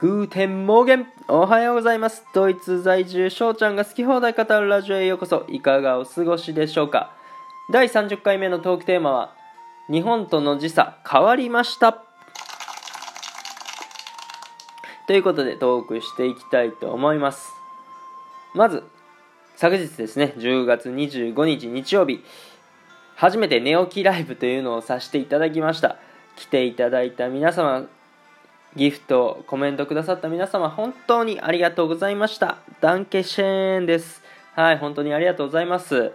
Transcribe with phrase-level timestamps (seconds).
[0.00, 2.24] Guten Morgen おはようございます。
[2.32, 5.44] ドイツ在住、翔ちゃんが好き放題語るラジオへようこそ。
[5.46, 7.14] いかがお過ごしでしょうか
[7.70, 9.34] 第30回目のトークテーマは、
[9.90, 12.02] 日本との時差変わりました。
[15.06, 17.52] ということでトークしていきたいと思います。
[18.54, 18.84] まず、
[19.56, 22.24] 昨日ですね、10月25日日曜日、
[23.16, 25.98] 初めて寝起きライブというのをさせていただきました。
[26.36, 27.86] 来ていただいた皆様、
[28.76, 32.58] ギフト、コメントくださった皆様、本当にありがとうございました。
[32.80, 34.22] ダンケシェーンです。
[34.54, 36.12] はい、本当にありがとうございます。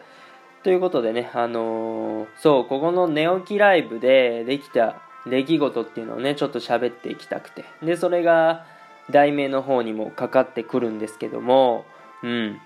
[0.64, 7.66] ということでね、あのー、そう、ここの寝起きライブでできた出来事っていうのをね、ちょっと喋っていきたくて。
[7.84, 8.66] で、それが、
[9.12, 11.86] 題名の方にもかかってくるんですけども、
[12.24, 12.60] うん。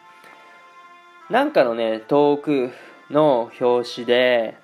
[1.30, 2.72] なんかのね、トーク
[3.12, 4.58] の表紙で、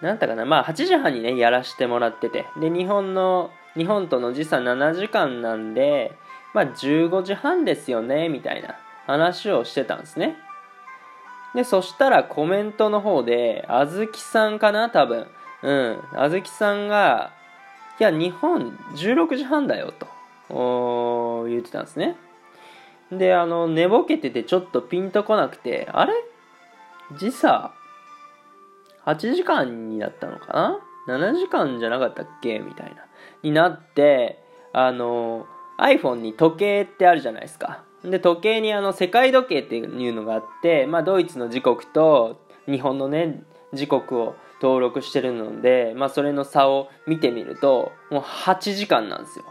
[0.00, 6.18] なんだかな、まあ8時半にね、やらせてもらってて、で、日本の日本との時差7時間なんで、
[6.52, 8.74] まあ、15時半ですよねみたいな
[9.06, 10.36] 話をしてたんですね。
[11.54, 15.26] でそしたらコメントの方であずきさんかな多分。
[15.62, 15.98] うん。
[16.14, 17.32] あずきさんが
[17.98, 21.46] いや日本16時半だよと。
[21.48, 22.16] 言ってたんですね。
[23.10, 26.12] であの寝ぼけててちょっとピンとこなくてあれ？
[27.18, 27.72] 時差
[29.06, 30.80] ？8時間になったのかな？
[31.08, 32.58] 7時間じゃなかったっけ？
[32.58, 33.04] みたいな。
[33.42, 34.42] になって
[34.72, 35.46] あの
[35.78, 37.82] iPhone に時計ってあるじゃないですか。
[38.04, 43.42] で時計にあの世界時計っていうのがあって、まあ、ドイツの時刻と日本のね
[43.72, 49.44] 時刻を登録してるので、まあ、それの差を見てみるともう8時間なんですよ。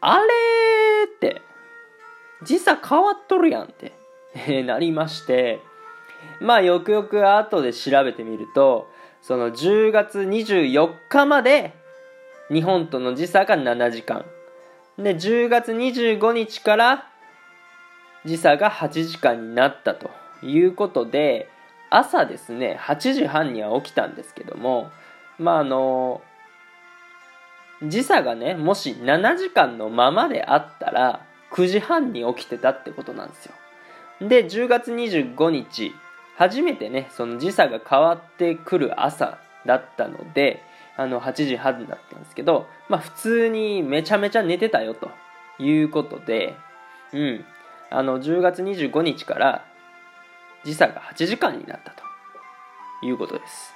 [0.00, 0.24] あれ
[1.06, 1.42] って。
[2.42, 3.92] 時差変わっとるやんって。
[4.64, 5.60] なりまして。
[6.40, 8.88] まあよくよく後で調べてみると
[9.26, 11.72] その10月24日まで
[12.52, 14.26] 日本との時差が7時間。
[14.98, 17.08] で10月25日から
[18.26, 20.10] 時差が8時間になったと
[20.42, 21.48] いうことで
[21.88, 24.90] 朝ですね8時半には起きたんですけども
[25.38, 26.20] まああの
[27.82, 33.54] 時差がねもし7時間のままであったら9時半に起きてたってことなんですよ。
[34.20, 35.94] で10月25日
[36.36, 40.62] 初めてねその時差が変わってくる朝だったので
[40.96, 45.10] あの8時半だったんですけど、まあ、普通にめちゃめちゃ寝てたよと
[45.58, 46.54] いうことで、
[47.12, 47.44] うん、
[47.90, 49.64] あの10月25日から
[50.64, 53.74] 時差が8時間になったということです。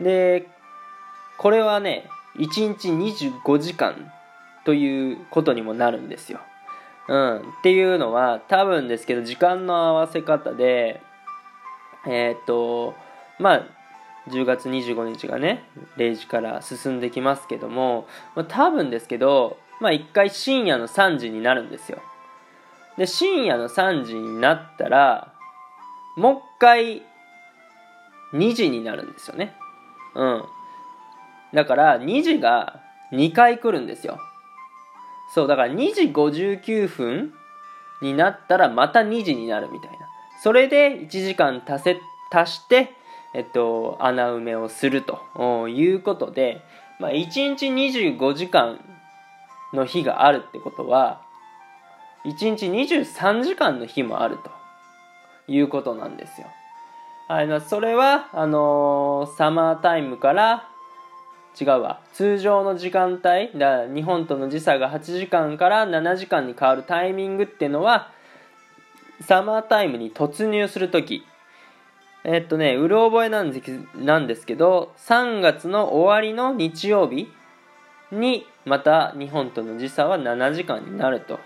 [0.00, 0.48] で、
[1.38, 4.12] これはね、1日25時間
[4.64, 6.40] ということにもなるんですよ。
[7.08, 11.02] うん、っていうのは多分ですけど時間の合わせ方で
[12.06, 12.94] えー、っと
[13.38, 13.66] まあ
[14.28, 15.64] 10月25日がね
[15.96, 21.98] 0時から進んできますけども、まあ、多分ですけど、まあ、1回深夜の3時になるんですよ。
[22.96, 25.32] で深夜の3時になったら
[26.16, 27.02] もう一回
[28.34, 29.54] 2時になるんですよね。
[30.14, 30.44] うん。
[31.54, 32.80] だから2時が
[33.12, 34.18] 2回来るんですよ。
[35.34, 37.32] そうだから2時59分
[38.02, 40.01] になったらまた2時になるみたいな。
[40.42, 42.94] それで1時間足せ足して
[43.34, 46.60] えっと、穴埋めをするということで、
[47.00, 48.78] まあ、1日25時間
[49.72, 51.22] の日があるってことは、
[52.24, 54.50] 1日23時間の日もあると
[55.50, 56.46] いうことなんですよ。
[57.28, 60.68] はい、それは、あのー、サマータイムから
[61.58, 68.10] 違うわ通常の時間帯だ日本との時差が8時間から7時間に変わるタイミングっていうのは
[69.22, 71.24] サマータイムに突入する時
[72.24, 77.28] えっとね、うる覚えなんですなんですけど、3月の終わりの日曜日
[78.12, 81.40] に、また日本との時差は7時間になると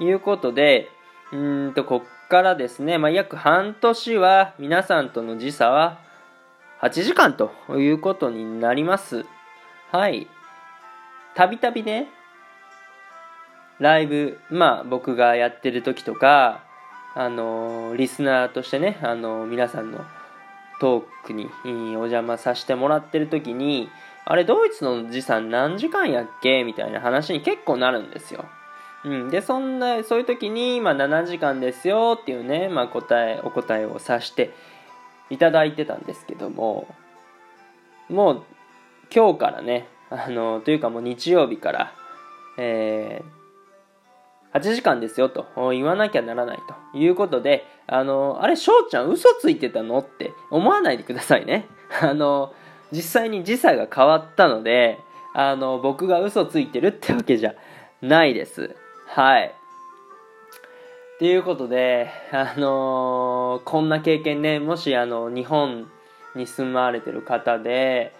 [0.00, 0.88] いうことで、
[1.32, 5.98] うんと、こっからですね、まあ、約半年は皆さんとの時差は
[6.80, 9.26] 8時間ということになります。
[9.92, 10.28] はい。
[11.34, 12.08] たびたびね、
[13.78, 16.64] ライブ、まあ僕がやってる時とか、
[17.14, 20.04] あのリスナーとしてね、あの皆さんの
[20.80, 21.68] トークにお
[22.06, 23.90] 邪魔させてもらってる時に
[24.24, 26.64] あれドイツの時差何時間やっけ？
[26.64, 28.44] みたいな話に結構なるんですよ。
[29.04, 34.54] うん、でそんなそういう時に、まあ、7時間ですよっていうね、まあ、答えお答えをさして
[35.30, 36.86] いただいてたんですけども
[38.08, 38.42] もう
[39.14, 41.94] 今日からねあのというかもう日曜日から、
[42.58, 43.39] えー
[44.52, 45.46] 8時間ですよと。
[45.70, 46.58] 言わなきゃならない
[46.92, 51.66] ということで、あの、あれ、翔ちゃん嘘ついてたのって思わないでくださいね。
[52.00, 52.52] あの、
[52.92, 54.98] 実際に時差が変わったので、
[55.34, 57.54] あの、僕が嘘ついてるってわけじゃ
[58.02, 58.74] ないです。
[59.06, 59.54] はい。
[61.20, 65.90] ということで、あの、こんな経験ねもしあの日本
[66.34, 68.14] に住まわれてる方で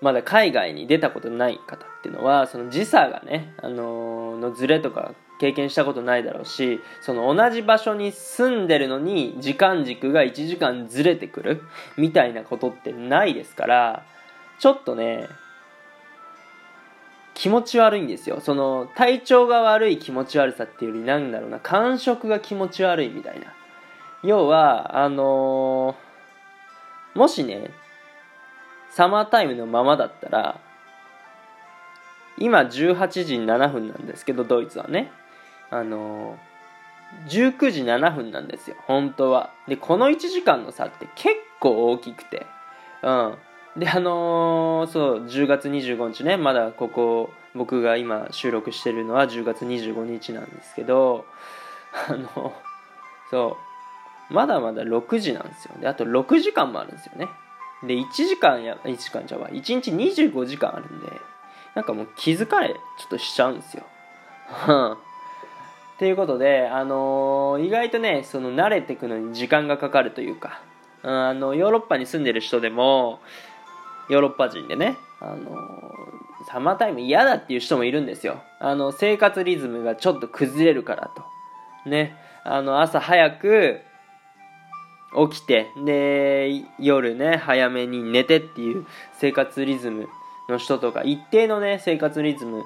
[0.00, 11.62] まだ海外に出たことない方っていうのはその時差がね、あの、のズレとか経験したことないだろうしその同じ場所に住んでるのに時間軸が1時間ずれてくる
[11.96, 14.06] みたいなことってないですから
[14.58, 15.28] ちょっとね
[17.36, 18.40] 気持ち悪いんですよ。
[18.40, 23.52] その体調が悪い気持ち悪さっていうよりなんだろうな感触が気持ち悪いみたいな。
[24.22, 27.70] 要はあのー、もしね
[28.88, 30.58] サマータイムのままだったら
[32.38, 32.70] 今18
[33.24, 35.12] 時7分なんですけどドイツはね。
[35.70, 39.50] あのー、19時7分なんですよ本当は。
[39.68, 42.46] でこの1時間の差って結構大きくて。
[43.02, 43.34] うん。
[43.76, 51.26] であのー、そう10月25日ねまだここ僕が今収録してるのは10月25日なんですけど
[52.08, 52.54] あの
[53.30, 53.56] そ
[54.30, 54.34] う。
[54.34, 55.74] まだまだ6時なんですよ。
[55.80, 57.28] であと6時間もあるんですよね。
[57.86, 61.06] で1時間や1時間じゃわ1日25時間あるんで
[61.74, 62.74] なんかもう気づかれちょ
[63.06, 63.84] っとしちゃうんですよ。
[65.96, 70.60] っていうことで、あのー、意外とねその慣れていくのに時間がかかるというか、
[71.02, 73.20] あのヨーロッパに住んでる人でも
[74.08, 78.40] ヨーロッパ人でね、あのー、サマータイム嫌だっていう人もいるんですよ。
[78.60, 81.24] あの、生活リズムがちょっと崩れるからと。
[81.88, 82.16] ね。
[82.44, 83.80] あの、朝早く
[85.30, 90.08] 起きて、で、夜ね、早めに寝てっていう生活リズム
[90.48, 92.64] の人とか、一定のね、生活リズム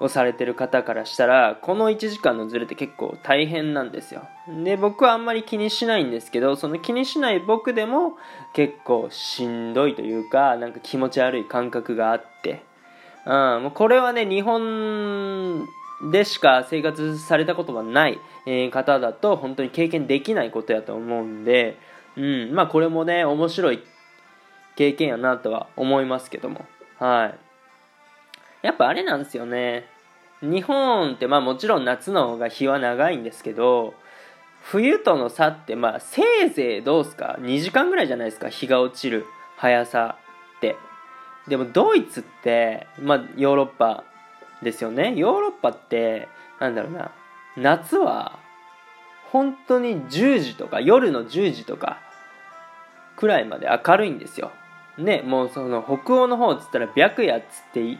[0.00, 4.26] をされてる方からしたらこの1時間のズレって結構大変なんですよ。
[4.64, 8.16] で僕はあんまり気にしないんですけどその気にしない僕でも
[8.54, 12.62] 結構しんどいというかなんか気持ち悪い感覚があって。
[13.26, 15.68] うん、もうこれはね日本
[16.10, 18.18] でしか生活されたことがない、
[18.70, 21.76] 方だと本当に経験できないことやと思うんで、
[22.16, 23.82] うん、まあこれもね面白い
[24.76, 26.64] 経験やなとは思いますけども。
[26.98, 27.49] はい。
[28.62, 29.86] やっぱあれなんですよね。
[30.42, 33.94] 日本ってまあもちろん夏の方が日は長いんですけど
[34.62, 38.48] 冬との差ってまあせいぜいどうすか？2時間ぐらいじゃないですか？
[38.48, 39.26] 日が落ちる
[39.56, 40.16] 速さ
[40.58, 40.76] って。
[41.48, 44.04] でもドイツってまあヨーロッパ
[44.62, 45.14] ですよね。
[45.16, 46.28] ヨーロッパって
[46.58, 47.10] なんだろうな。
[47.56, 48.38] 夏は
[49.32, 51.98] 本当に10時とか夜の10時とか
[53.16, 54.52] くらいまで明るいんですよ。
[54.98, 57.98] ねもうその北欧の方っつったら白夜っつって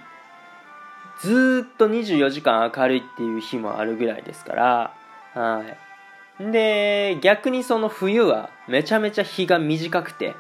[1.22, 4.94] ずっと24時間明るいっていう日もあるぐらいですから
[5.34, 5.64] は
[6.38, 6.52] い。
[6.52, 10.34] で逆にその冬はめちゃめちゃ日が短くて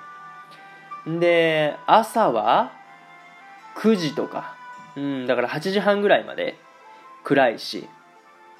[1.06, 2.72] で朝は
[3.76, 4.56] 9時とか、
[4.96, 6.56] うん、だから8時半ぐらいまで
[7.22, 7.86] 暗いし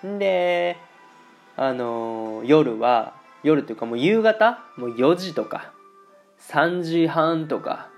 [0.02, 0.76] で
[1.56, 5.72] あのー、夜は夜というかもう夕方もう4時とか
[6.48, 7.88] 3時半とか、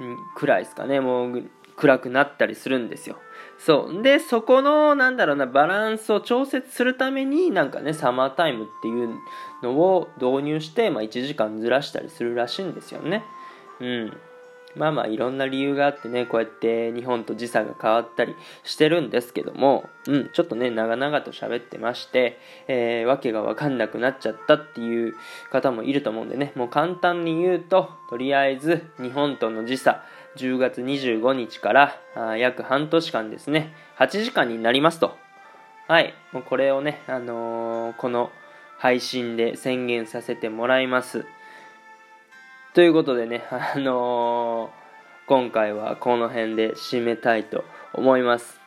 [0.00, 1.00] うん、くらいですかね。
[1.00, 3.18] もう暗くなったりするんですよ。
[3.58, 4.02] そう。
[4.02, 9.18] でそこのなんだろうなバランスを調節するためになんかねサマータイムっていう
[9.62, 13.24] のを導入して、まあ、1時間ずらしたりするらしいんですよね。
[13.80, 14.16] うん。
[14.76, 20.30] まあまあいろんな理由があってねこうやって日本と時差が変わったりしてるんですけどもうん。
[20.32, 25.16] ちょっとね長々と喋ってまして、えー、わけが分かんなくなっちゃったっていう
[25.50, 30.04] 方もいると思うんでねもう簡単に言うととりあえず日本との時差
[30.38, 35.16] 10月25日から約半年間ですね、8時間になりますと。
[35.88, 38.30] はい、もうこれをね、あのー、この
[38.78, 41.26] 配信で宣言させてもらいます。
[42.74, 48.60] ということでね、 あのー、今回はこの辺で締めたいと思います。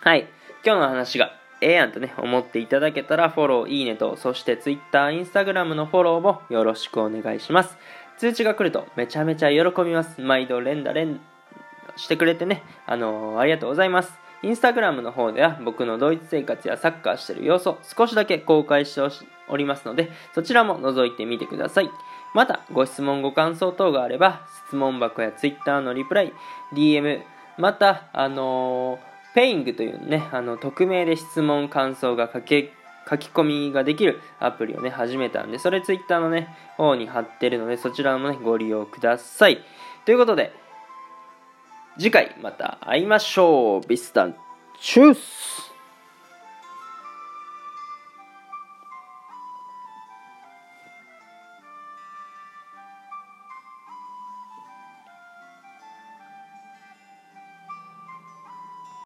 [0.00, 0.26] はい、
[0.64, 7.78] 今日の話がええやんとね、思っていただけたらフォロー、いいねと、そして Twitter、Instagram のフォローもよろしくお願いします。
[8.18, 10.20] 通知が来るとめちゃめちゃ喜びます。
[10.20, 11.20] 毎度連打連
[11.96, 14.12] してくれてね、あのー、ありがとうございます。
[14.42, 19.00] インスタグラムの方では僕のドイツ生活やサッカーしてる様子を少しだけ公開して
[19.48, 21.90] おりますので、そちらも覗いてみてください。
[22.34, 26.32] また、ご質問ご感想等があれば、質問箱や Twitter のリプライ、
[26.74, 27.20] DM、
[27.58, 32.72] また、あのー、ペイングというね、あの、匿名で質問、感想が書け
[33.08, 39.62] 書き込みができるアプリをね、始めたんで、それ Twitter のね、方に貼ってるので、そちらもね、ご利用ください。
[40.04, 40.52] ということで、
[41.98, 43.86] 次回また会いましょう。
[43.86, 44.36] ビスタン、
[44.80, 45.71] チュース